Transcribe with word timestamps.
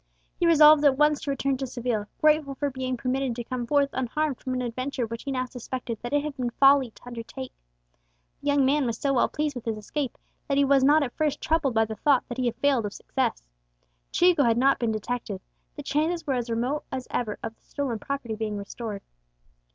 He 0.35 0.47
resolved 0.47 0.83
at 0.83 0.97
once 0.97 1.21
to 1.21 1.29
return 1.29 1.57
to 1.57 1.67
Seville, 1.67 2.07
grateful 2.19 2.55
for 2.55 2.71
being 2.71 2.97
permitted 2.97 3.35
to 3.35 3.43
come 3.43 3.67
forth 3.67 3.91
unharmed 3.93 4.39
from 4.41 4.55
an 4.55 4.63
adventure 4.63 5.05
which 5.05 5.25
he 5.25 5.31
now 5.31 5.45
suspected 5.45 5.99
that 6.01 6.11
it 6.11 6.23
had 6.23 6.35
been 6.35 6.49
folly 6.49 6.89
to 6.89 7.05
undertake. 7.05 7.51
The 8.41 8.47
young 8.47 8.65
man 8.65 8.87
was 8.87 8.97
so 8.97 9.13
well 9.13 9.29
pleased 9.29 9.53
with 9.53 9.65
his 9.65 9.77
escape, 9.77 10.17
that 10.47 10.57
he 10.57 10.65
was 10.65 10.83
not 10.83 11.03
at 11.03 11.13
first 11.15 11.39
troubled 11.39 11.75
by 11.75 11.85
the 11.85 11.97
thought 11.97 12.27
that 12.29 12.39
he 12.39 12.47
had 12.47 12.55
failed 12.55 12.87
of 12.87 12.93
success. 12.93 13.43
Chico 14.11 14.41
had 14.43 14.57
not 14.57 14.79
been 14.79 14.91
detected; 14.91 15.39
the 15.75 15.83
chances 15.83 16.25
were 16.25 16.33
as 16.33 16.49
remote 16.49 16.83
as 16.91 17.07
ever 17.11 17.37
of 17.43 17.53
the 17.53 17.61
stolen 17.61 17.99
property 17.99 18.33
being 18.33 18.57
restored. 18.57 19.03